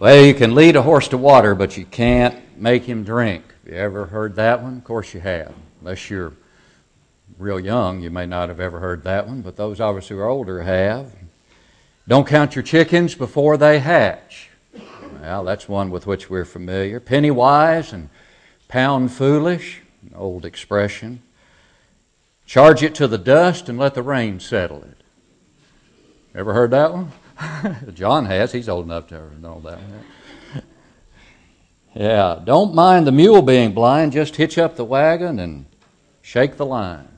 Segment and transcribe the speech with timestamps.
[0.00, 3.42] Well, you can lead a horse to water, but you can't make him drink.
[3.64, 4.76] Have you ever heard that one?
[4.76, 5.52] Of course you have.
[5.80, 6.34] Unless you're
[7.36, 10.16] real young, you may not have ever heard that one, but those of us who
[10.20, 11.12] are older have.
[12.06, 14.50] Don't count your chickens before they hatch.
[15.20, 17.00] Well, that's one with which we're familiar.
[17.00, 18.08] Penny wise and
[18.68, 21.22] pound foolish, an old expression.
[22.46, 25.02] Charge it to the dust and let the rain settle it.
[26.36, 27.10] Ever heard that one?
[27.94, 28.52] John has.
[28.52, 29.78] He's old enough to know that.
[31.94, 34.12] Yeah, don't mind the mule being blind.
[34.12, 35.66] Just hitch up the wagon and
[36.22, 37.08] shake the line.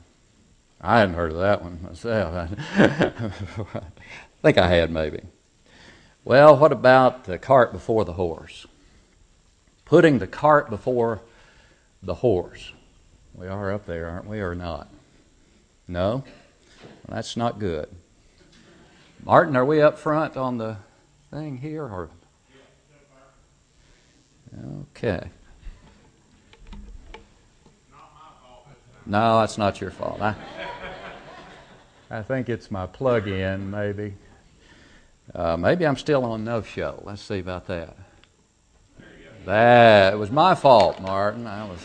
[0.79, 2.49] I hadn't heard of that one myself.
[2.75, 3.81] I
[4.41, 5.21] think I had maybe.
[6.23, 8.65] Well, what about the cart before the horse?
[9.85, 11.21] Putting the cart before
[12.01, 12.71] the horse.
[13.35, 14.87] We are up there, aren't we, or not?
[15.87, 16.23] No?
[16.81, 17.87] Well, that's not good.
[19.23, 20.77] Martin, are we up front on the
[21.29, 21.83] thing here?
[21.83, 22.09] Or?
[24.81, 25.29] Okay.
[29.05, 30.21] No, that's not your fault.
[30.21, 30.35] I,
[32.09, 34.15] I think it's my plug in, maybe.
[35.35, 37.01] Uh, maybe I'm still on no show.
[37.05, 37.95] Let's see about that.
[39.45, 41.45] That it was my fault, Martin.
[41.45, 41.79] I was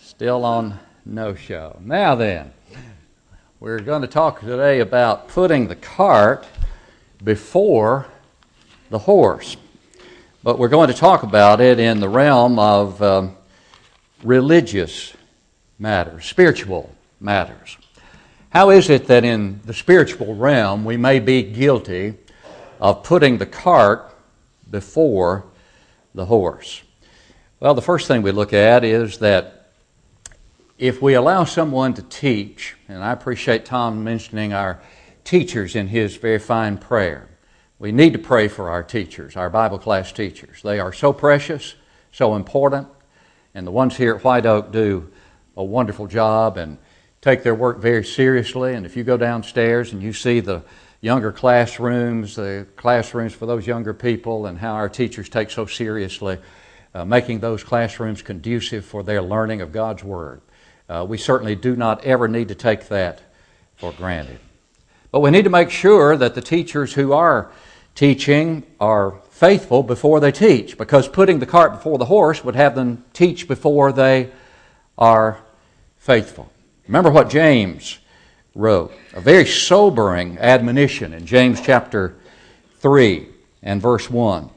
[0.00, 1.78] still on no show.
[1.82, 2.52] Now then,
[3.64, 6.46] we're going to talk today about putting the cart
[7.24, 8.04] before
[8.90, 9.56] the horse.
[10.42, 13.34] But we're going to talk about it in the realm of um,
[14.22, 15.14] religious
[15.78, 17.78] matters, spiritual matters.
[18.50, 22.16] How is it that in the spiritual realm we may be guilty
[22.82, 24.14] of putting the cart
[24.70, 25.42] before
[26.14, 26.82] the horse?
[27.60, 29.63] Well, the first thing we look at is that
[30.84, 34.82] if we allow someone to teach, and I appreciate Tom mentioning our
[35.24, 37.26] teachers in his very fine prayer.
[37.78, 40.60] We need to pray for our teachers, our Bible class teachers.
[40.60, 41.74] They are so precious,
[42.12, 42.86] so important,
[43.54, 45.10] and the ones here at White Oak do
[45.56, 46.76] a wonderful job and
[47.22, 48.74] take their work very seriously.
[48.74, 50.62] And if you go downstairs and you see the
[51.00, 56.36] younger classrooms, the classrooms for those younger people, and how our teachers take so seriously
[56.94, 60.40] uh, making those classrooms conducive for their learning of God's Word,
[60.88, 63.20] uh, we certainly do not ever need to take that
[63.76, 64.38] for granted.
[65.10, 67.50] But we need to make sure that the teachers who are
[67.94, 72.74] teaching are faithful before they teach, because putting the cart before the horse would have
[72.74, 74.30] them teach before they
[74.98, 75.38] are
[75.98, 76.50] faithful.
[76.86, 77.98] Remember what James
[78.54, 82.14] wrote, a very sobering admonition in James chapter
[82.78, 83.26] 3
[83.62, 84.50] and verse 1.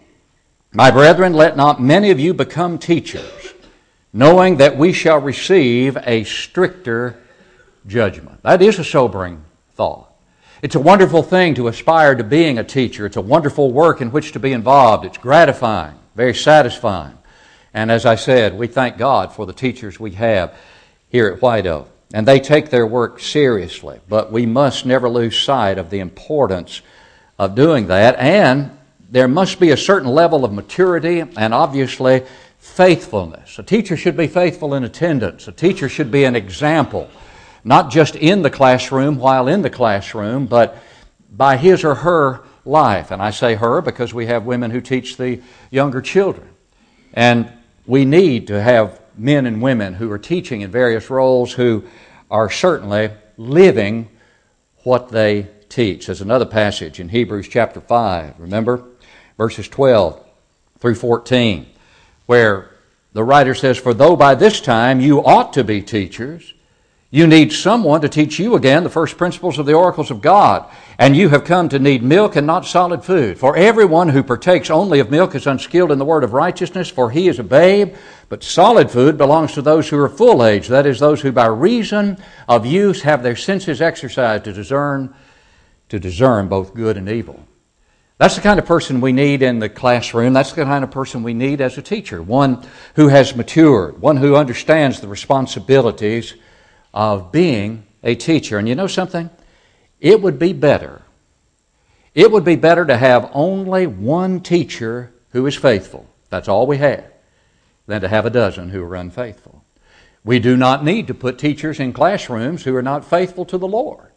[0.73, 3.46] My brethren, let not many of you become teachers,
[4.13, 7.17] knowing that we shall receive a stricter
[7.87, 8.41] judgment.
[8.43, 9.43] That is a sobering
[9.75, 10.11] thought.
[10.61, 13.05] It's a wonderful thing to aspire to being a teacher.
[13.05, 15.05] It's a wonderful work in which to be involved.
[15.05, 17.17] It's gratifying, very satisfying.
[17.73, 20.57] And as I said, we thank God for the teachers we have
[21.09, 21.89] here at White Oak.
[22.13, 23.99] And they take their work seriously.
[24.09, 26.81] But we must never lose sight of the importance
[27.37, 28.17] of doing that.
[28.17, 28.71] And
[29.11, 32.23] there must be a certain level of maturity and obviously
[32.67, 33.57] faithfulness.
[33.57, 35.47] A teacher should be faithful in attendance.
[35.47, 37.09] A teacher should be an example,
[37.63, 40.77] not just in the classroom while in the classroom, but
[41.31, 43.11] by his or her life.
[43.11, 45.41] And I say her because we have women who teach the
[45.71, 46.47] younger children.
[47.13, 47.51] And
[47.85, 51.83] we need to have men and women who are teaching in various roles who
[52.29, 54.09] are certainly living
[54.83, 56.05] what they teach.
[56.05, 58.83] There's another passage in Hebrews chapter 5, remember?
[59.37, 60.23] Verses 12
[60.79, 61.65] through 14,
[62.27, 62.69] where
[63.13, 66.53] the writer says, For though by this time you ought to be teachers,
[67.09, 70.69] you need someone to teach you again the first principles of the oracles of God.
[70.99, 73.39] And you have come to need milk and not solid food.
[73.39, 77.09] For everyone who partakes only of milk is unskilled in the word of righteousness, for
[77.09, 77.95] he is a babe.
[78.27, 81.45] But solid food belongs to those who are full age, that is, those who by
[81.45, 82.17] reason
[82.49, 85.15] of use have their senses exercised to discern,
[85.87, 87.47] to discern both good and evil.
[88.17, 90.33] That's the kind of person we need in the classroom.
[90.33, 92.21] That's the kind of person we need as a teacher.
[92.21, 92.65] One
[92.95, 96.33] who has matured, one who understands the responsibilities
[96.93, 98.57] of being a teacher.
[98.57, 99.29] And you know something?
[99.99, 101.03] It would be better.
[102.15, 106.09] It would be better to have only one teacher who is faithful.
[106.29, 107.05] That's all we have.
[107.85, 109.63] Than to have a dozen who are unfaithful.
[110.23, 113.67] We do not need to put teachers in classrooms who are not faithful to the
[113.67, 114.11] Lord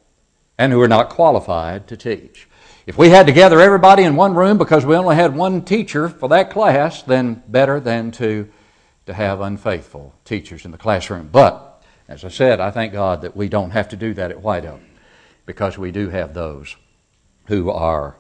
[0.59, 2.49] and who are not qualified to teach.
[2.91, 6.09] If we had to gather everybody in one room because we only had one teacher
[6.09, 8.51] for that class, then better than to,
[9.07, 11.29] to have unfaithful teachers in the classroom.
[11.31, 14.43] But as I said, I thank God that we don't have to do that at
[14.43, 14.81] White Oak
[15.47, 16.75] because we do have those
[17.47, 18.17] who are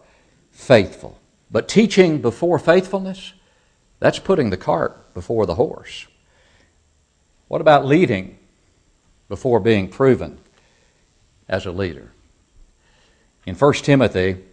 [0.52, 1.18] faithful.
[1.50, 3.32] But teaching before faithfulness,
[3.98, 6.06] that's putting the cart before the horse.
[7.48, 8.38] What about leading
[9.28, 10.38] before being proven
[11.48, 12.12] as a leader?
[13.46, 14.44] In 1 Timothy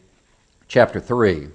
[0.67, 1.49] chapter 3,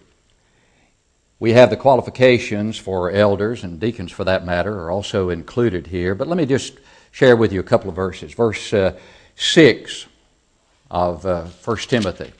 [1.38, 6.14] we have the qualifications for elders and deacons, for that matter, are also included here.
[6.14, 6.74] But let me just
[7.10, 8.32] share with you a couple of verses.
[8.32, 8.96] Verse uh,
[9.36, 10.06] 6
[10.90, 12.32] of uh, 1 Timothy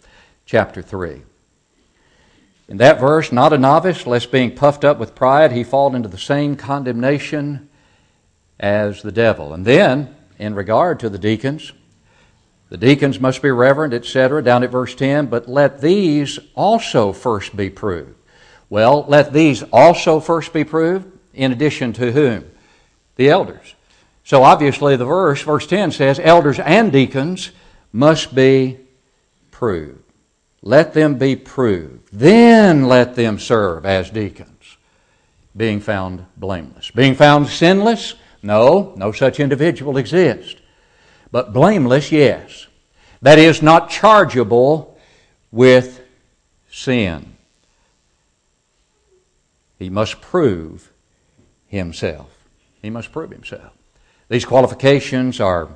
[0.47, 1.23] chapter 3.
[2.69, 6.09] In that verse, not a novice, lest being puffed up with pride, he fall into
[6.09, 7.69] the same condemnation
[8.61, 9.53] as the devil.
[9.53, 11.73] And then, in regard to the deacons,
[12.73, 17.55] the deacons must be reverent, etc., down at verse 10, but let these also first
[17.55, 18.15] be proved.
[18.71, 22.51] Well, let these also first be proved, in addition to whom?
[23.17, 23.75] The elders.
[24.25, 27.51] So obviously, the verse, verse 10 says, elders and deacons
[27.93, 28.79] must be
[29.51, 30.03] proved.
[30.63, 32.09] Let them be proved.
[32.11, 34.79] Then let them serve as deacons,
[35.55, 36.91] being found blameless.
[36.91, 38.15] Being found sinless?
[38.43, 40.62] No, no such individual exists.
[41.33, 42.69] But blameless, yes.
[43.23, 44.97] That is, not chargeable
[45.51, 46.01] with
[46.71, 47.35] sin.
[49.79, 50.93] He must prove
[51.67, 52.29] himself.
[52.83, 53.73] He must prove himself.
[54.29, 55.69] These qualifications are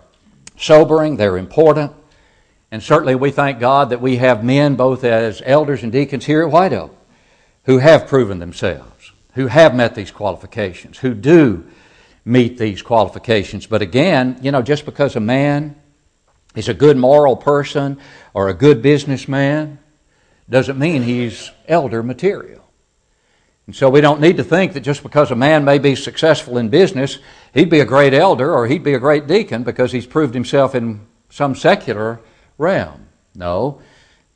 [0.57, 1.93] sobering, they're important,
[2.71, 6.43] and certainly we thank God that we have men, both as elders and deacons here
[6.43, 6.97] at White Oak,
[7.65, 11.67] who have proven themselves, who have met these qualifications, who do
[12.27, 13.67] meet these qualifications.
[13.67, 15.77] But again, you know, just because a man
[16.55, 17.99] is a good moral person
[18.35, 19.79] or a good businessman
[20.51, 22.65] doesn't mean he's elder material.
[23.67, 26.59] And so we don't need to think that just because a man may be successful
[26.59, 27.19] in business,
[27.55, 30.75] he'd be a great elder or he'd be a great deacon because he's proved himself
[30.75, 31.01] in
[31.31, 32.21] some secular
[32.59, 33.07] realm.
[33.35, 33.81] No,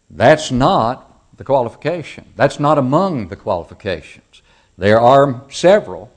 [0.08, 2.24] that's not the qualification.
[2.36, 4.42] That's not among the qualifications.
[4.76, 6.10] There are several,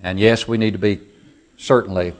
[0.00, 1.00] and yes, we need to be
[1.56, 2.14] certainly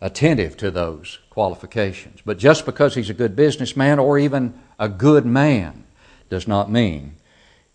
[0.00, 2.20] attentive to those qualifications.
[2.24, 5.84] But just because he's a good businessman or even a good man
[6.28, 7.16] does not mean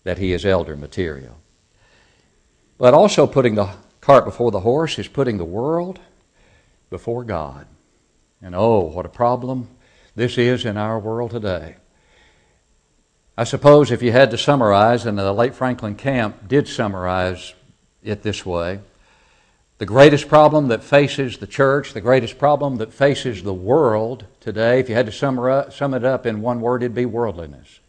[0.04, 1.36] that he is elder material.
[2.78, 3.70] But also putting the
[4.00, 5.98] cart before the horse is putting the world
[6.90, 7.66] before God.
[8.42, 9.68] And oh, what a problem
[10.14, 11.76] this is in our world today.
[13.38, 17.52] I suppose if you had to summarize, and the late Franklin Camp did summarize
[18.06, 18.80] it this way
[19.78, 24.80] the greatest problem that faces the church, the greatest problem that faces the world today,
[24.80, 27.80] if you had to sum it up in one word, it'd be worldliness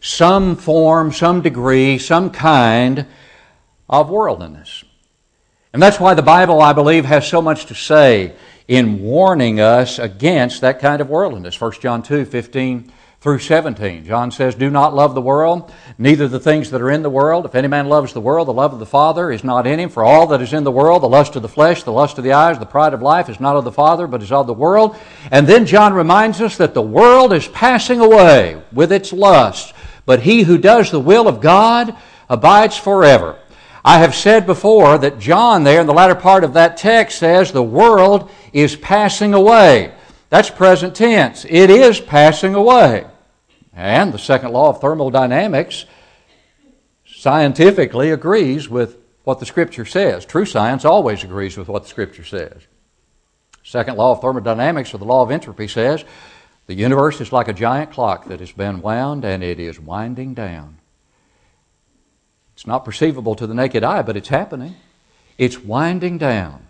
[0.00, 3.06] some form, some degree, some kind
[3.88, 4.84] of worldliness.
[5.72, 8.34] And that's why the Bible, I believe, has so much to say
[8.66, 11.60] in warning us against that kind of worldliness.
[11.60, 14.04] 1 John 2 15 through 17.
[14.04, 17.44] John says, Do not love the world, neither the things that are in the world.
[17.44, 19.88] If any man loves the world, the love of the Father is not in him.
[19.88, 22.24] For all that is in the world, the lust of the flesh, the lust of
[22.24, 24.54] the eyes, the pride of life, is not of the Father, but is of the
[24.54, 24.96] world.
[25.30, 29.72] And then John reminds us that the world is passing away with its lusts
[30.08, 31.94] but he who does the will of God
[32.30, 33.38] abides forever.
[33.84, 37.52] I have said before that John, there in the latter part of that text, says
[37.52, 39.92] the world is passing away.
[40.30, 41.46] That's present tense.
[41.48, 43.06] It is passing away.
[43.72, 45.86] And the second law of thermodynamics
[47.06, 50.24] scientifically agrees with what the Scripture says.
[50.24, 52.66] True science always agrees with what the Scripture says.
[53.62, 56.04] Second law of thermodynamics, or the law of entropy, says
[56.66, 60.34] the universe is like a giant clock that has been wound and it is winding
[60.34, 60.78] down.
[62.54, 64.76] It's not perceivable to the naked eye, but it's happening.
[65.38, 66.67] It's winding down.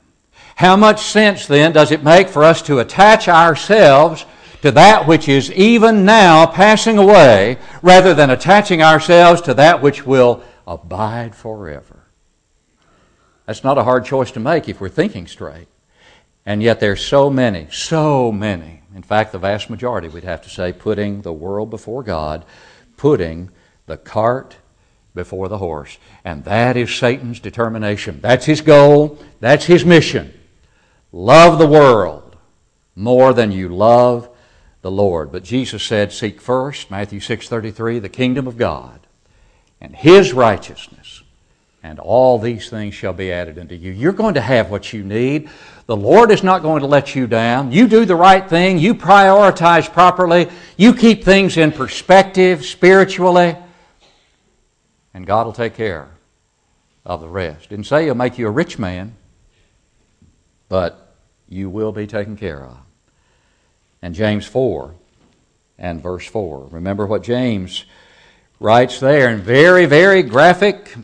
[0.59, 4.27] How much sense then does it make for us to attach ourselves
[4.63, 10.05] to that which is even now passing away rather than attaching ourselves to that which
[10.05, 12.05] will abide forever?
[13.47, 15.69] That's not a hard choice to make if we're thinking straight.
[16.45, 20.51] And yet there's so many, so many in fact, the vast majority, we'd have to
[20.51, 22.45] say, putting the world before God,
[22.97, 23.51] putting
[23.87, 24.57] the cart
[25.15, 25.99] before the horse.
[26.25, 28.21] And that is Satan's determination.
[28.21, 30.38] That's his goal, that's his mission.
[31.13, 32.37] Love the world
[32.95, 34.29] more than you love
[34.83, 35.33] the Lord.
[35.33, 39.01] But Jesus said, Seek first, Matthew 6:33, the kingdom of God
[39.81, 41.23] and his righteousness,
[41.83, 43.93] and all these things shall be added unto you.
[43.93, 45.49] You're going to have what you need.
[45.87, 47.73] The Lord is not going to let you down.
[47.73, 48.79] You do the right thing.
[48.79, 50.49] You prioritize properly.
[50.77, 53.57] You keep things in perspective spiritually.
[55.15, 56.09] And God will take care
[57.07, 57.71] of the rest.
[57.71, 59.15] Didn't say He'll make you a rich man,
[60.69, 61.15] but
[61.49, 62.79] you will be taken care of.
[64.03, 64.95] And James 4
[65.79, 66.69] and verse 4.
[66.71, 67.85] Remember what James
[68.61, 70.95] writes there in very, very graphic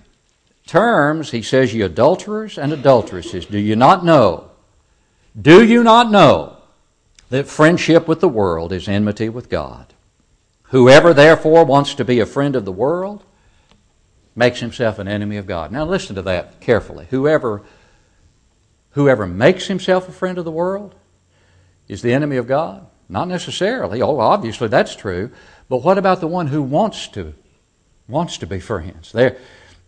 [0.66, 4.50] terms, he says, You adulterers and adulteresses, do you not know?
[5.40, 6.58] Do you not know
[7.30, 9.92] that friendship with the world is enmity with God?
[10.64, 13.22] Whoever therefore wants to be a friend of the world
[14.36, 15.70] makes himself an enemy of God.
[15.70, 17.06] Now listen to that carefully.
[17.10, 17.62] Whoever
[18.94, 20.94] whoever makes himself a friend of the world
[21.86, 22.86] is the enemy of God?
[23.08, 24.00] Not necessarily.
[24.02, 25.30] Oh, obviously that's true.
[25.68, 27.34] But what about the one who wants to
[28.08, 29.12] wants to be friends?
[29.12, 29.38] There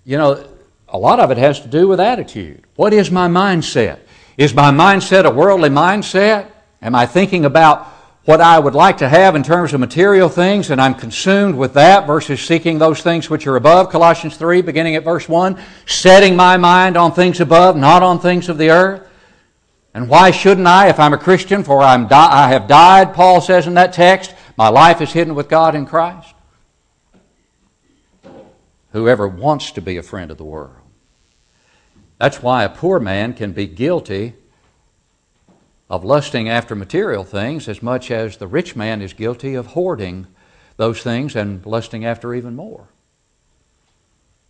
[0.04, 0.46] you know,
[0.88, 2.62] a lot of it has to do with attitude.
[2.76, 3.98] What is my mindset?
[4.38, 6.48] Is my mindset a worldly mindset?
[6.80, 7.88] Am I thinking about
[8.26, 11.74] what I would like to have in terms of material things and I'm consumed with
[11.74, 13.88] that versus seeking those things which are above?
[13.88, 18.48] Colossians 3, beginning at verse 1, setting my mind on things above, not on things
[18.48, 19.08] of the earth.
[19.94, 21.62] And why shouldn't I if I'm a Christian?
[21.62, 24.34] For I'm di- I have died, Paul says in that text.
[24.56, 26.34] My life is hidden with God in Christ.
[28.90, 30.74] Whoever wants to be a friend of the world.
[32.18, 34.34] That's why a poor man can be guilty
[35.88, 40.26] of lusting after material things as much as the rich man is guilty of hoarding
[40.76, 42.88] those things and lusting after even more.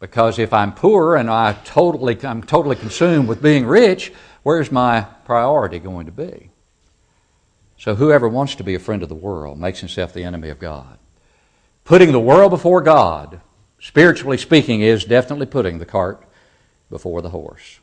[0.01, 4.13] Because if I'm poor and I totally, I'm totally consumed with being rich,
[4.43, 6.51] where's my priority going to be?
[7.79, 10.59] So whoever wants to be a friend of the world makes himself the enemy of
[10.59, 10.99] God.
[11.85, 13.41] Putting the world before God,
[13.79, 16.27] spiritually speaking, is definitely putting the cart
[16.91, 17.79] before the horse.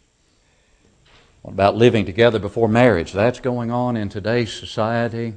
[1.43, 3.11] What about living together before marriage?
[3.11, 5.33] That's going on in today's society,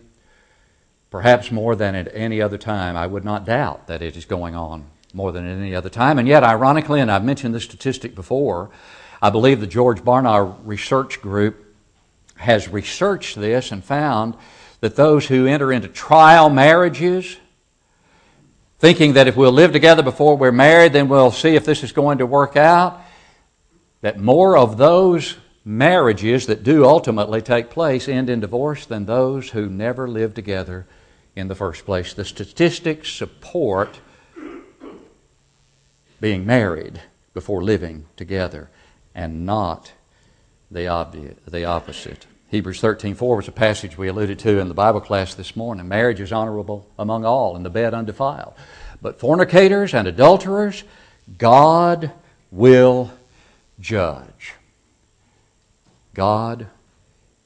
[1.11, 2.97] perhaps more than at any other time.
[2.97, 6.21] I would not doubt that it is going on more than at any other time.
[6.21, 8.71] And yet, ironically, and I've mentioned this statistic before,
[9.21, 11.75] I believe the George Barna Research Group
[12.37, 14.37] has researched this and found
[14.83, 17.37] that those who enter into trial marriages,
[18.79, 21.91] thinking that if we'll live together before we're married, then we'll see if this is
[21.91, 23.01] going to work out,
[24.03, 25.35] that more of those
[25.67, 30.87] marriages that do ultimately take place end in divorce than those who never live together
[31.35, 32.15] in the first place.
[32.15, 33.99] The statistics support
[36.21, 37.03] being married
[37.35, 38.71] before living together
[39.13, 39.93] and not
[40.71, 42.27] the, obvi- the opposite.
[42.49, 45.89] Hebrews 13:4 was a passage we alluded to in the Bible class this morning.
[45.89, 48.55] Marriage is honorable among all, and the bed undefiled.
[49.03, 50.85] But fornicators and adulterers,
[51.39, 52.13] God
[52.53, 53.11] will
[53.81, 54.55] judge.
[56.17, 56.69] God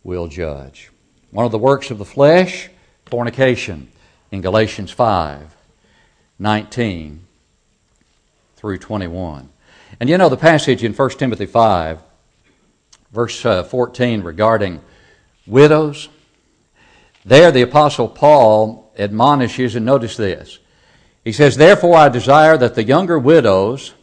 [0.04, 0.92] will judge.
[1.32, 2.70] One of the works of the flesh,
[3.06, 3.90] fornication,
[4.30, 5.56] in Galatians 5
[6.38, 7.26] 19
[8.54, 9.48] through 21.
[9.98, 12.00] And you know the passage in 1 Timothy 5,
[13.12, 14.80] verse uh, 14, regarding
[15.48, 16.08] widows.
[17.24, 20.60] There, the Apostle Paul admonishes, and notice this.
[21.24, 23.94] He says, Therefore, I desire that the younger widows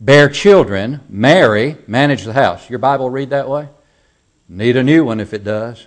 [0.00, 2.70] bear children, marry, manage the house.
[2.70, 3.68] Your Bible read that way?
[4.52, 5.86] Need a new one if it does.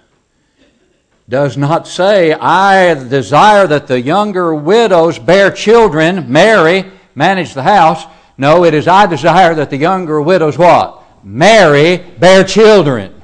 [1.27, 8.05] Does not say, I desire that the younger widows bear children, marry, manage the house.
[8.37, 11.03] No, it is I desire that the younger widows what?
[11.25, 13.21] Marry, bear children,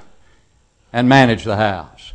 [0.91, 2.12] and manage the house.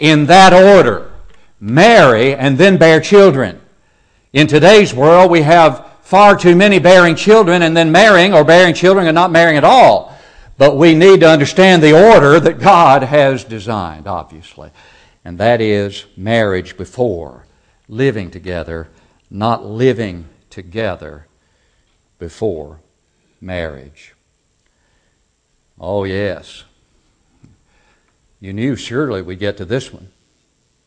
[0.00, 1.12] In that order.
[1.60, 3.60] Marry and then bear children.
[4.32, 8.74] In today's world, we have far too many bearing children and then marrying or bearing
[8.74, 10.13] children and not marrying at all.
[10.56, 14.70] But we need to understand the order that God has designed, obviously.
[15.24, 17.46] And that is marriage before
[17.88, 18.88] living together,
[19.30, 21.26] not living together
[22.18, 22.80] before
[23.40, 24.14] marriage.
[25.78, 26.64] Oh, yes.
[28.40, 30.10] You knew surely we'd get to this one.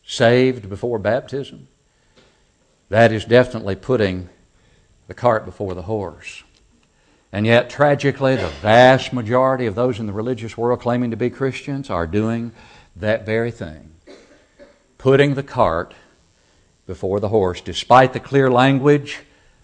[0.06, 1.68] Saved before baptism.
[2.88, 4.30] That is definitely putting
[5.08, 6.42] the cart before the horse.
[7.30, 11.28] And yet, tragically, the vast majority of those in the religious world claiming to be
[11.28, 12.52] Christians are doing
[12.96, 13.88] that very thing
[14.98, 15.94] putting the cart
[16.86, 19.20] before the horse, despite the clear language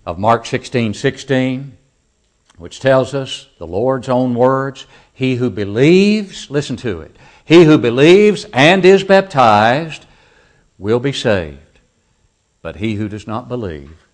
[0.06, 1.76] of Mark 16 16,
[2.56, 7.76] which tells us the Lord's own words He who believes, listen to it, he who
[7.76, 10.06] believes and is baptized
[10.78, 11.80] will be saved,
[12.62, 14.06] but he who does not believe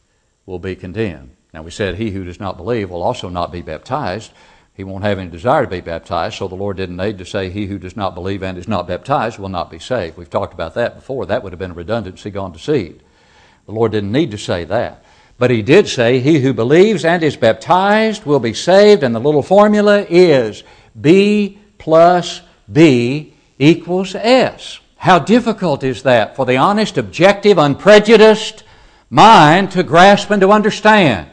[0.46, 1.36] will be condemned.
[1.52, 4.32] Now, we said he who does not believe will also not be baptized.
[4.74, 7.50] He won't have any desire to be baptized, so the Lord didn't need to say
[7.50, 10.16] he who does not believe and is not baptized will not be saved.
[10.16, 11.26] We've talked about that before.
[11.26, 13.02] That would have been a redundancy gone to seed.
[13.66, 15.04] The Lord didn't need to say that.
[15.38, 19.20] But he did say, He who believes and is baptized will be saved, and the
[19.20, 20.62] little formula is
[21.00, 24.80] B plus B equals S.
[24.96, 28.64] How difficult is that for the honest, objective, unprejudiced
[29.08, 31.30] mind to grasp and to understand.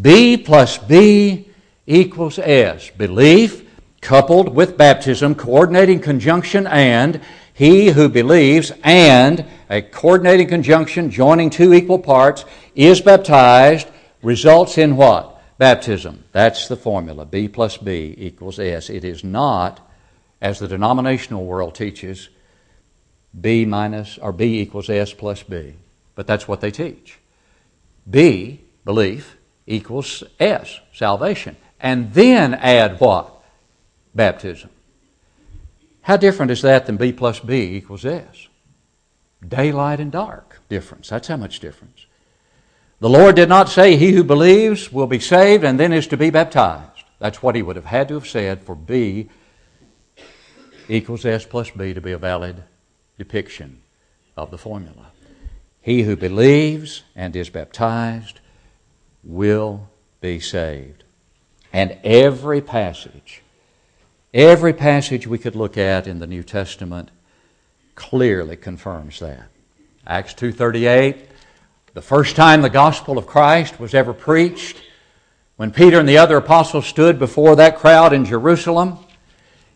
[0.00, 1.48] B plus B
[1.86, 2.90] equals S.
[2.90, 3.62] Belief
[4.00, 7.20] coupled with baptism, coordinating conjunction and
[7.54, 13.86] he who believes and a coordinating conjunction joining two equal parts is baptized
[14.22, 15.40] results in what?
[15.56, 16.24] Baptism.
[16.32, 17.24] That's the formula.
[17.24, 18.90] B plus B equals S.
[18.90, 19.80] It is not,
[20.42, 22.28] as the denominational world teaches,
[23.40, 25.74] B minus or B equals S plus B.
[26.16, 27.18] But that's what they teach.
[28.10, 31.56] B, belief, equals S, salvation.
[31.80, 33.30] And then add what?
[34.14, 34.70] Baptism.
[36.02, 38.48] How different is that than B plus B equals S?
[39.46, 41.08] Daylight and dark difference.
[41.08, 42.06] That's how much difference.
[43.00, 46.16] The Lord did not say, He who believes will be saved and then is to
[46.16, 47.04] be baptized.
[47.18, 49.28] That's what He would have had to have said for B
[50.88, 52.62] equals S plus B to be a valid
[53.18, 53.80] depiction
[54.36, 55.06] of the formula.
[55.80, 58.40] He who believes and is baptized
[59.24, 59.88] will
[60.20, 61.04] be saved.
[61.72, 63.42] And every passage,
[64.32, 67.10] every passage we could look at in the New Testament
[67.94, 69.48] clearly confirms that.
[70.06, 71.16] Acts 2:38,
[71.94, 74.82] the first time the gospel of Christ was ever preached,
[75.56, 78.98] when Peter and the other apostles stood before that crowd in Jerusalem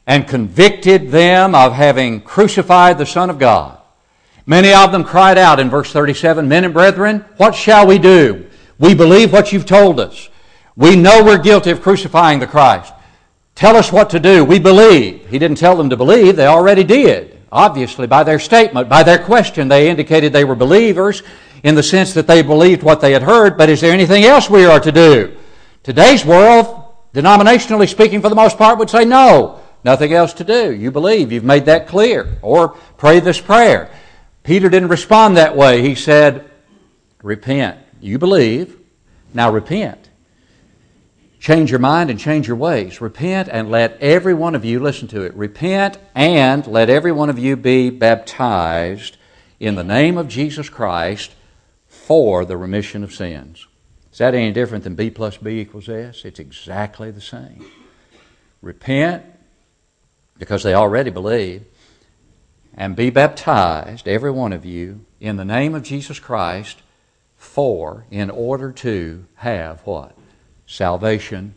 [0.06, 3.78] and convicted them of having crucified the Son of God.
[4.46, 8.47] Many of them cried out in verse 37 Men and brethren, what shall we do?
[8.78, 10.28] We believe what you've told us.
[10.76, 12.92] We know we're guilty of crucifying the Christ.
[13.54, 14.44] Tell us what to do.
[14.44, 15.28] We believe.
[15.28, 17.36] He didn't tell them to believe, they already did.
[17.50, 21.22] Obviously, by their statement, by their question, they indicated they were believers
[21.62, 23.56] in the sense that they believed what they had heard.
[23.56, 25.36] But is there anything else we are to do?
[25.82, 29.60] Today's world, denominationally speaking, for the most part, would say no.
[29.82, 30.72] Nothing else to do.
[30.72, 31.32] You believe.
[31.32, 32.38] You've made that clear.
[32.42, 33.90] Or pray this prayer.
[34.42, 35.82] Peter didn't respond that way.
[35.82, 36.48] He said,
[37.22, 37.78] Repent.
[38.00, 38.78] You believe.
[39.34, 40.08] Now repent.
[41.40, 43.00] Change your mind and change your ways.
[43.00, 47.30] Repent and let every one of you, listen to it, repent and let every one
[47.30, 49.16] of you be baptized
[49.60, 51.32] in the name of Jesus Christ
[51.86, 53.66] for the remission of sins.
[54.12, 56.24] Is that any different than B plus B equals S?
[56.24, 57.64] It's exactly the same.
[58.60, 59.24] Repent
[60.38, 61.64] because they already believe
[62.76, 66.78] and be baptized, every one of you, in the name of Jesus Christ,
[67.38, 70.14] for, in order to have what?
[70.66, 71.54] Salvation.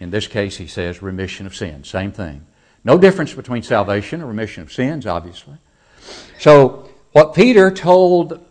[0.00, 1.88] In this case, he says remission of sins.
[1.88, 2.44] Same thing.
[2.82, 5.56] No difference between salvation and remission of sins, obviously.
[6.38, 8.44] So, what Peter told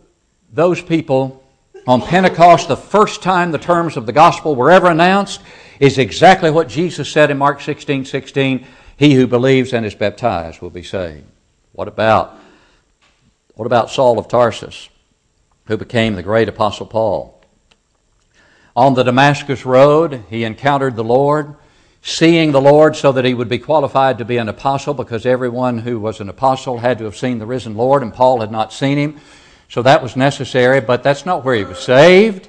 [0.52, 1.42] those people
[1.86, 5.40] on Pentecost, the first time the terms of the gospel were ever announced,
[5.80, 10.60] is exactly what Jesus said in Mark 16 16 He who believes and is baptized
[10.60, 11.24] will be saved.
[11.72, 12.38] What about,
[13.54, 14.88] what about Saul of Tarsus,
[15.68, 17.40] who became the great Apostle Paul?
[18.74, 21.54] On the Damascus Road, he encountered the Lord,
[22.02, 25.78] seeing the Lord so that he would be qualified to be an apostle because everyone
[25.78, 28.72] who was an apostle had to have seen the risen Lord, and Paul had not
[28.72, 29.20] seen him.
[29.68, 32.48] So that was necessary, but that's not where he was saved.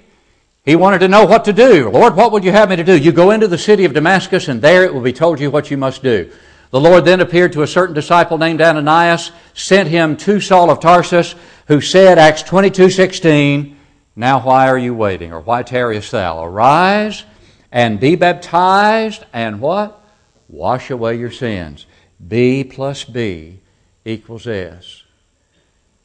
[0.63, 1.89] He wanted to know what to do.
[1.89, 2.97] Lord, what would you have me to do?
[2.97, 5.71] You go into the city of Damascus, and there it will be told you what
[5.71, 6.31] you must do.
[6.71, 10.79] The Lord then appeared to a certain disciple named Ananias, sent him to Saul of
[10.79, 11.33] Tarsus,
[11.69, 13.77] who said, Acts 22 16,
[14.15, 15.31] Now why are you waiting?
[15.31, 16.43] Or why tarriest thou?
[16.43, 17.23] Arise
[17.71, 20.01] and be baptized, and what?
[20.49, 21.85] Wash away your sins.
[22.27, 23.59] B plus B
[24.03, 25.03] equals S.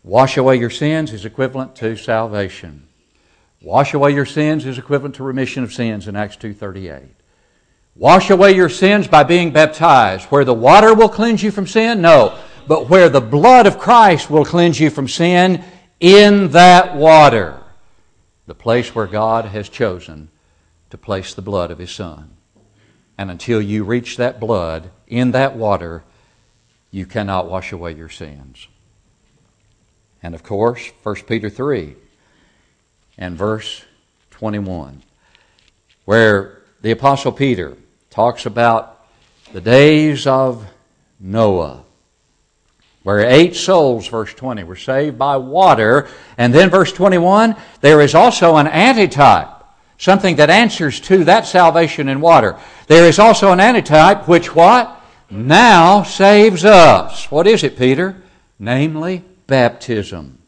[0.03, 2.87] Wash away your sins is equivalent to salvation.
[3.63, 7.17] Wash away your sins is equivalent to remission of sins in Acts 2:38.
[7.97, 10.27] Wash away your sins by being baptized.
[10.27, 12.03] Where the water will cleanse you from sin?
[12.03, 12.35] No.
[12.67, 15.65] But where the blood of Christ will cleanse you from sin,
[16.01, 17.61] in that water.
[18.47, 20.29] The place where God has chosen
[20.91, 22.31] to place the blood of His Son.
[23.17, 26.03] And until you reach that blood in that water,
[26.91, 28.69] you cannot wash away your sins.
[30.23, 31.95] And of course, 1 Peter 3
[33.19, 33.85] and verse
[34.31, 35.03] 21,
[36.05, 37.77] where the Apostle Peter
[38.11, 39.07] talks about
[39.53, 40.67] the days of
[41.21, 41.83] Noah,
[43.05, 46.09] where eight souls, verse 20, were saved by water.
[46.37, 49.49] And then, verse 21, there is also an antitype,
[49.99, 52.59] something that answers to that salvation in water.
[52.89, 55.03] There is also an antitype which what?
[55.31, 57.31] Now saves us.
[57.31, 58.23] What is it, Peter?
[58.59, 60.39] Namely, baptism.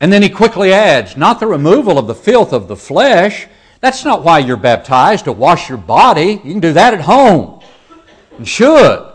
[0.00, 3.46] And then he quickly adds, not the removal of the filth of the flesh,
[3.80, 6.40] that's not why you're baptized, to wash your body.
[6.44, 7.62] You can do that at home.
[8.38, 9.07] And should.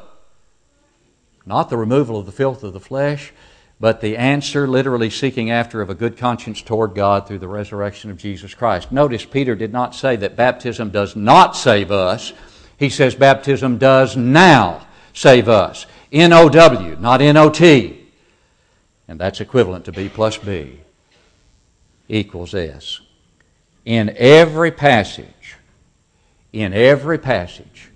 [1.46, 3.34] Not the removal of the filth of the flesh,
[3.80, 8.10] but the answer, literally seeking after, of a good conscience toward God through the resurrection
[8.10, 8.92] of Jesus Christ.
[8.92, 12.32] Notice Peter did not say that baptism does not save us.
[12.78, 15.86] He says baptism does now save us.
[16.12, 18.00] N O W, not N O T.
[19.08, 20.80] And that's equivalent to B plus B
[22.08, 23.02] equals S.
[23.86, 25.58] In every passage,
[26.54, 27.92] in every passage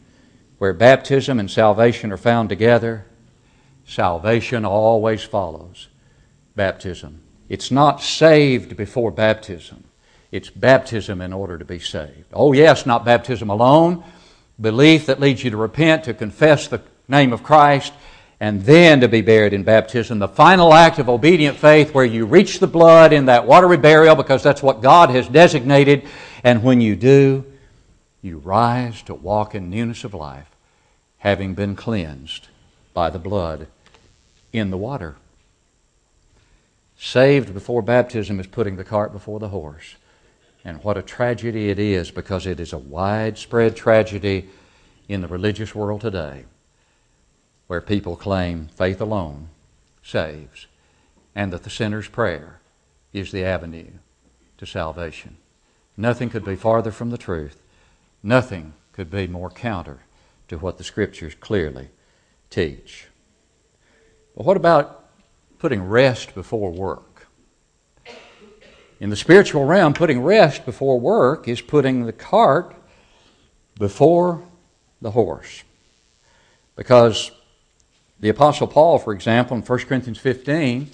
[0.58, 3.06] where baptism and salvation are found together,
[3.88, 5.88] salvation always follows
[6.56, 7.22] baptism.
[7.50, 9.86] It's not saved before baptism.
[10.32, 12.26] It's baptism in order to be saved.
[12.34, 14.04] Oh, yes, not baptism alone.
[14.60, 17.94] Belief that leads you to repent, to confess the name of Christ,
[18.40, 20.20] and then to be buried in baptism.
[20.20, 24.16] The final act of obedient faith where you reach the blood in that watery burial
[24.16, 26.06] because that's what God has designated.
[26.44, 27.46] And when you do,
[28.22, 30.50] you rise to walk in newness of life,
[31.20, 32.50] having been cleansed
[32.94, 33.68] by the blood
[34.54, 35.16] in the water.
[37.00, 39.96] Saved before baptism is putting the cart before the horse.
[40.66, 44.50] And what a tragedy it is because it is a widespread tragedy
[45.08, 46.46] in the religious world today
[47.68, 49.50] where people claim faith alone
[50.04, 50.68] saves
[51.36, 52.60] and that the sinner's prayer
[53.14, 53.92] is the avenue
[54.58, 55.38] to salvation.
[55.96, 57.62] Nothing could be farther from the truth.
[58.24, 60.00] Nothing could be more counter
[60.48, 61.90] to what the Scriptures clearly
[62.50, 63.07] teach.
[64.38, 65.04] But what about
[65.58, 67.28] putting rest before work?
[69.00, 72.76] In the spiritual realm, putting rest before work is putting the cart
[73.80, 74.44] before
[75.02, 75.64] the horse.
[76.76, 77.32] Because
[78.20, 80.92] the Apostle Paul, for example, in 1 Corinthians 15,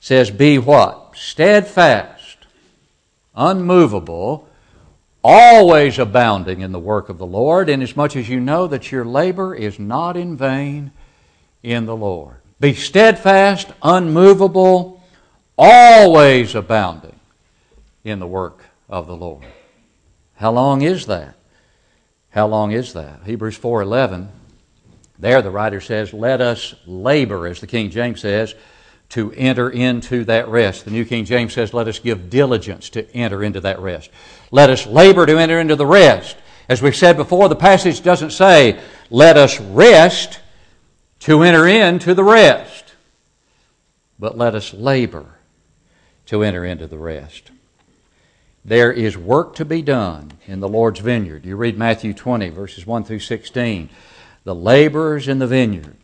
[0.00, 1.12] says, Be what?
[1.14, 2.36] Steadfast,
[3.34, 4.46] unmovable,
[5.22, 9.54] always abounding in the work of the Lord, inasmuch as you know that your labor
[9.54, 10.92] is not in vain
[11.62, 12.36] in the Lord.
[12.64, 15.02] Be steadfast, unmovable,
[15.58, 17.20] always abounding
[18.04, 19.44] in the work of the Lord.
[20.36, 21.34] How long is that?
[22.30, 23.20] How long is that?
[23.26, 24.28] Hebrews 4:11
[25.18, 28.54] there, the writer says, Let us labor, as the King James says,
[29.10, 30.86] to enter into that rest.
[30.86, 34.08] The New King James says, Let us give diligence to enter into that rest.
[34.50, 36.38] Let us labor to enter into the rest.
[36.70, 40.40] As we've said before, the passage doesn't say, Let us rest
[41.24, 42.92] to enter into the rest,
[44.18, 45.24] but let us labor
[46.26, 47.50] to enter into the rest.
[48.62, 51.46] There is work to be done in the Lord's vineyard.
[51.46, 53.88] You read Matthew 20, verses 1 through 16
[54.44, 55.96] the laborers in the vineyard.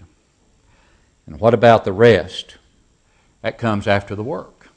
[1.26, 2.56] And what about the rest?
[3.42, 4.70] That comes after the work.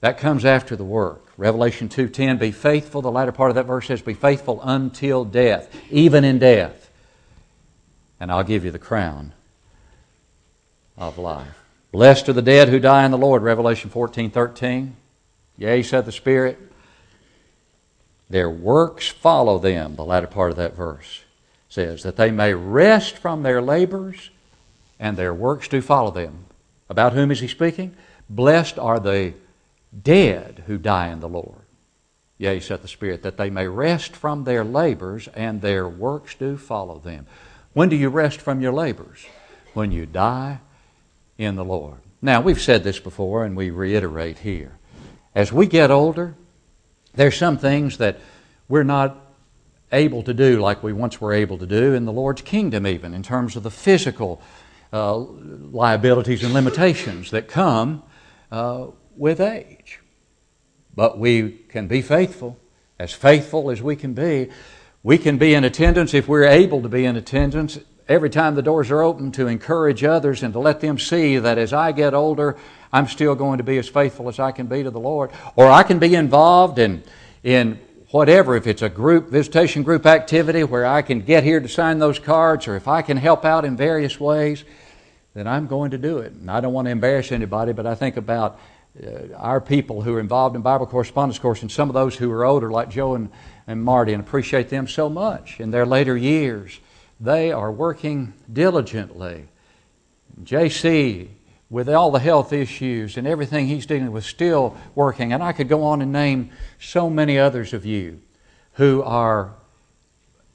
[0.00, 1.22] That comes after the work.
[1.36, 5.72] Revelation 2:10 be faithful the latter part of that verse says be faithful until death,
[5.88, 6.79] even in death.
[8.20, 9.32] And I'll give you the crown
[10.96, 11.58] of life.
[11.90, 14.92] Blessed are the dead who die in the Lord, Revelation 14:13.
[15.56, 16.58] Yea, said the Spirit,
[18.28, 21.24] their works follow them, the latter part of that verse
[21.70, 24.30] says, that they may rest from their labors
[24.98, 26.44] and their works do follow them.
[26.90, 27.96] About whom is he speaking?
[28.28, 29.32] Blessed are the
[30.02, 31.62] dead who die in the Lord.
[32.36, 36.56] Yea, saith the Spirit, that they may rest from their labors and their works do
[36.56, 37.26] follow them.
[37.72, 39.26] When do you rest from your labors?
[39.74, 40.60] When you die
[41.38, 41.98] in the Lord.
[42.20, 44.72] Now, we've said this before and we reiterate here.
[45.34, 46.34] As we get older,
[47.14, 48.18] there's some things that
[48.68, 49.16] we're not
[49.92, 53.14] able to do like we once were able to do in the Lord's kingdom, even
[53.14, 54.42] in terms of the physical
[54.92, 58.02] uh, liabilities and limitations that come
[58.50, 60.00] uh, with age.
[60.94, 62.58] But we can be faithful,
[62.98, 64.50] as faithful as we can be.
[65.02, 68.62] We can be in attendance if we're able to be in attendance every time the
[68.62, 72.12] doors are open to encourage others and to let them see that as I get
[72.12, 72.58] older,
[72.92, 75.30] I'm still going to be as faithful as I can be to the Lord.
[75.56, 77.02] Or I can be involved in,
[77.42, 81.68] in whatever, if it's a group, visitation group activity where I can get here to
[81.68, 84.64] sign those cards, or if I can help out in various ways,
[85.32, 86.32] then I'm going to do it.
[86.32, 88.60] And I don't want to embarrass anybody, but I think about
[89.02, 92.30] uh, our people who are involved in Bible correspondence course and some of those who
[92.32, 93.30] are older, like Joe and,
[93.70, 96.80] and Marty, and appreciate them so much in their later years.
[97.20, 99.46] They are working diligently.
[100.42, 101.28] JC
[101.70, 105.32] with all the health issues and everything he's dealing with, still working.
[105.32, 108.20] And I could go on and name so many others of you
[108.72, 109.52] who are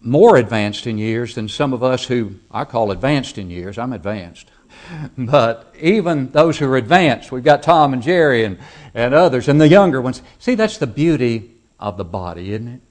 [0.01, 3.77] more advanced in years than some of us who I call advanced in years.
[3.77, 4.51] I'm advanced.
[5.17, 8.59] But even those who are advanced, we've got Tom and Jerry and,
[8.93, 10.21] and others, and the younger ones.
[10.37, 12.81] See, that's the beauty of the body, isn't it?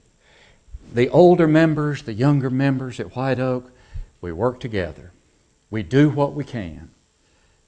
[0.93, 3.71] The older members, the younger members at White Oak,
[4.21, 5.11] we work together.
[5.69, 6.89] We do what we can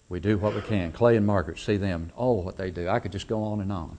[0.09, 0.91] We do what we can.
[0.91, 2.11] Clay and Margaret, see them.
[2.17, 2.87] Oh, what they do.
[2.87, 3.97] I could just go on and on.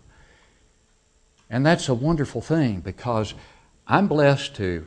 [1.51, 3.35] And that's a wonderful thing because
[3.87, 4.87] I'm blessed to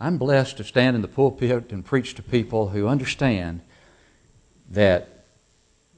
[0.00, 3.62] I'm blessed to stand in the pulpit and preach to people who understand
[4.70, 5.08] that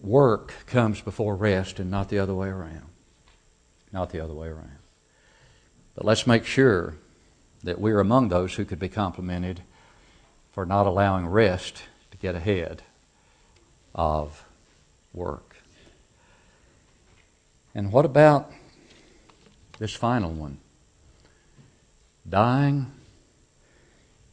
[0.00, 2.86] work comes before rest and not the other way around.
[3.92, 4.78] Not the other way around.
[5.94, 6.94] But let's make sure
[7.62, 9.60] that we're among those who could be complimented
[10.52, 12.82] for not allowing rest to get ahead
[13.94, 14.44] of
[15.12, 15.56] work.
[17.74, 18.50] And what about
[19.78, 20.58] this final one?
[22.28, 22.86] Dying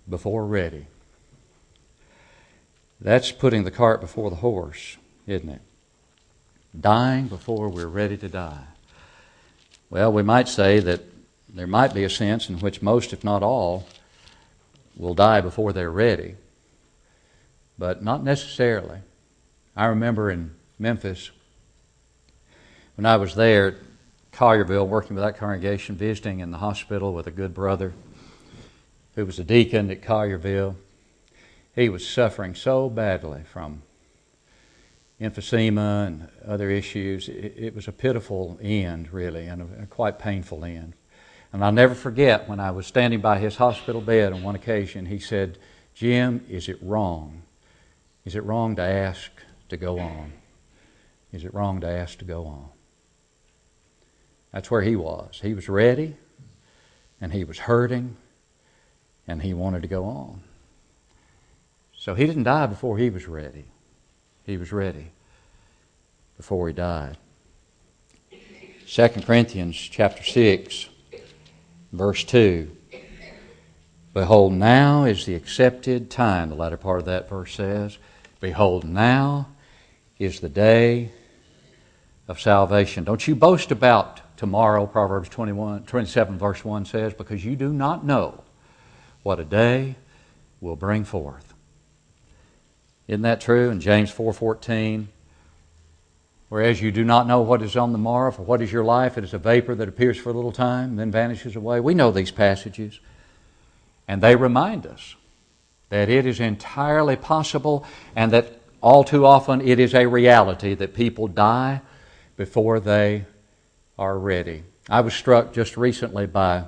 [0.10, 0.88] before ready.
[3.00, 5.62] That's putting the cart before the horse, isn't it?
[6.80, 8.64] Dying before we're ready to die.
[9.90, 11.02] Well, we might say that
[11.50, 13.88] there might be a sense in which most, if not all,
[14.96, 16.36] will die before they're ready,
[17.78, 19.00] but not necessarily.
[19.76, 21.32] I remember in Memphis,
[22.96, 23.76] when I was there at
[24.32, 27.94] Collierville, working with that congregation, visiting in the hospital with a good brother
[29.16, 30.76] who was a deacon at Collierville.
[31.76, 33.82] He was suffering so badly from
[35.20, 37.28] emphysema and other issues.
[37.28, 40.94] It, was a pitiful end, really, and a quite painful end.
[41.54, 45.06] And I'll never forget when I was standing by his hospital bed on one occasion,
[45.06, 45.58] he said,
[45.96, 47.42] Jim, is it wrong?
[48.26, 49.32] Is it wrong to ask
[49.70, 50.34] to go on?
[51.32, 52.70] Is it wrong to ask to go on?
[54.52, 55.40] That's where he was.
[55.42, 56.16] He was ready,
[57.22, 58.18] and he was hurting,
[59.28, 60.42] and he wanted to go on.
[61.98, 63.66] So he didn't die before he was ready.
[64.46, 65.08] He was ready
[66.38, 67.18] before he died.
[68.88, 70.90] 2 Corinthians chapter 6
[71.92, 72.72] verse 2
[74.14, 77.98] Behold now is the accepted time the latter part of that verse says
[78.40, 79.48] behold now
[80.20, 81.12] is the day
[82.28, 83.04] of salvation.
[83.04, 88.06] Don't you boast about tomorrow Proverbs 21 27 verse 1 says because you do not
[88.06, 88.44] know
[89.24, 89.96] what a day
[90.62, 91.54] will bring forth.
[93.08, 93.70] Isn't that true?
[93.70, 95.08] In James 4:14,
[96.50, 99.18] whereas you do not know what is on the morrow, for what is your life?
[99.18, 101.80] It is a vapor that appears for a little time then vanishes away.
[101.80, 103.00] We know these passages,
[104.08, 105.16] and they remind us
[105.90, 110.94] that it is entirely possible and that all too often it is a reality that
[110.94, 111.82] people die
[112.36, 113.26] before they
[113.98, 114.64] are ready.
[114.90, 116.66] I was struck just recently by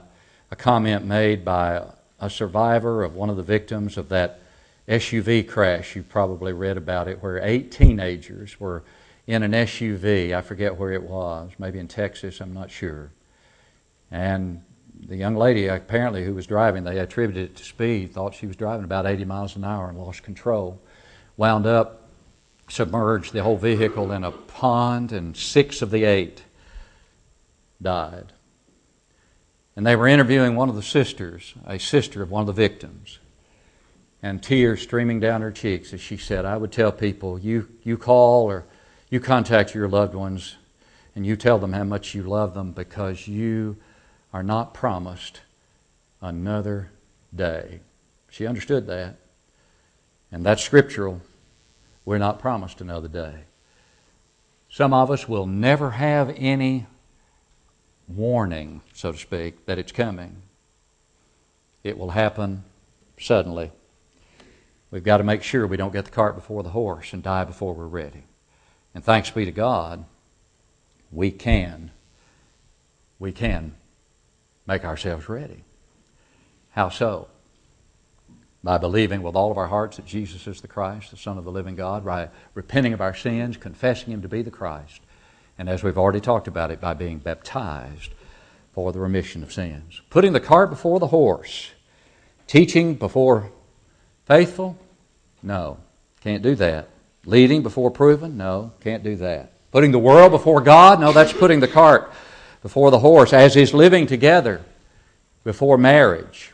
[0.51, 1.83] a comment made by
[2.19, 4.41] a survivor of one of the victims of that
[4.87, 5.95] SUV crash.
[5.95, 8.83] You probably read about it, where eight teenagers were
[9.29, 10.33] in an SUV.
[10.35, 13.11] I forget where it was, maybe in Texas, I'm not sure.
[14.09, 14.63] And
[15.05, 18.55] the young lady, apparently, who was driving, they attributed it to speed, thought she was
[18.55, 20.81] driving about 80 miles an hour and lost control.
[21.37, 22.09] Wound up,
[22.69, 26.41] submerged the whole vehicle in a pond, and six of the eight
[27.79, 28.33] died.
[29.75, 33.19] And they were interviewing one of the sisters, a sister of one of the victims.
[34.23, 37.95] And tears streaming down her cheeks as she said, I would tell people, you, you
[37.95, 38.65] call or
[39.09, 40.55] you contact your loved ones
[41.15, 43.77] and you tell them how much you love them because you
[44.33, 45.41] are not promised
[46.21, 46.91] another
[47.35, 47.79] day.
[48.29, 49.15] She understood that.
[50.31, 51.21] And that's scriptural.
[52.05, 53.33] We're not promised another day.
[54.69, 56.85] Some of us will never have any
[58.07, 60.35] warning, so to speak, that it's coming.
[61.83, 62.63] It will happen
[63.19, 63.71] suddenly.
[64.91, 67.43] We've got to make sure we don't get the cart before the horse and die
[67.43, 68.23] before we're ready.
[68.93, 70.05] And thanks be to God,
[71.11, 71.91] we can.
[73.19, 73.73] We can
[74.65, 75.63] make ourselves ready.
[76.71, 77.27] How so?
[78.63, 81.43] By believing with all of our hearts that Jesus is the Christ, the Son of
[81.43, 85.01] the living God, by repenting of our sins, confessing Him to be the Christ,
[85.57, 88.11] and as we've already talked about it, by being baptized
[88.73, 90.01] for the remission of sins.
[90.09, 91.71] Putting the cart before the horse.
[92.47, 93.51] Teaching before
[94.25, 94.77] faithful?
[95.43, 95.77] No,
[96.21, 96.87] can't do that.
[97.29, 98.37] Leading before proven?
[98.37, 99.51] No, can't do that.
[99.71, 100.99] Putting the world before God?
[100.99, 102.11] No, that's putting the cart
[102.63, 104.63] before the horse, as is living together
[105.43, 106.51] before marriage.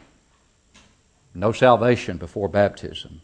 [1.33, 3.21] No salvation before baptism.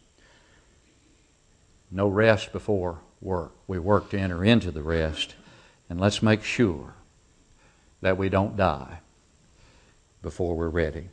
[1.92, 3.52] No rest before work.
[3.68, 5.36] We work to enter into the rest
[5.90, 6.94] and let's make sure
[8.00, 9.00] that we don't die
[10.22, 11.10] before we're ready.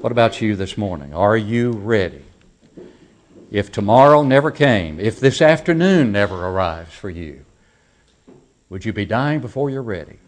[0.00, 1.14] What about you this morning?
[1.14, 2.24] Are you ready?
[3.50, 7.44] If tomorrow never came, if this afternoon never arrives for you,
[8.68, 10.18] would you be dying before you're ready?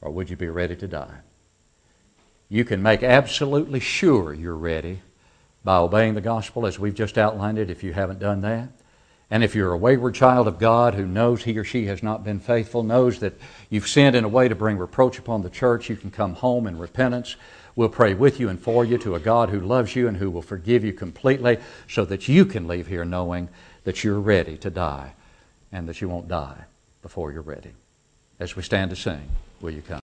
[0.00, 1.18] Or would you be ready to die?
[2.48, 5.00] You can make absolutely sure you're ready
[5.64, 8.68] by obeying the gospel as we've just outlined it if you haven't done that
[9.30, 12.22] And if you're a wayward child of God who knows he or she has not
[12.22, 13.34] been faithful, knows that
[13.70, 16.66] you've sinned in a way to bring reproach upon the church, you can come home
[16.66, 17.34] in repentance.
[17.76, 20.30] We'll pray with you and for you to a God who loves you and who
[20.30, 21.58] will forgive you completely
[21.88, 23.50] so that you can leave here knowing
[23.84, 25.12] that you're ready to die
[25.70, 26.64] and that you won't die
[27.02, 27.72] before you're ready.
[28.40, 29.28] As we stand to sing,
[29.60, 30.00] will you come?